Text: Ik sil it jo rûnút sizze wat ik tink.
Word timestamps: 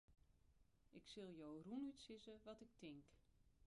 Ik 0.97 1.03
sil 1.09 1.29
it 1.31 1.37
jo 1.41 1.49
rûnút 1.65 1.97
sizze 2.03 2.33
wat 2.45 2.59
ik 2.65 2.71
tink. 2.79 3.07